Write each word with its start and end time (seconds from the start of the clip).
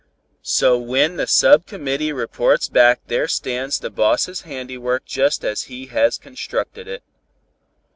So 0.41 0.79
when 0.79 1.17
the 1.17 1.27
sub 1.27 1.67
committee 1.67 2.11
reports 2.11 2.67
back 2.69 3.01
there 3.05 3.27
stands 3.27 3.77
the 3.77 3.91
boss' 3.91 4.41
handiwork 4.41 5.05
just 5.05 5.45
as 5.45 5.65
he 5.65 5.85
has 5.93 6.17
constructed 6.17 6.87
it. 6.87 7.03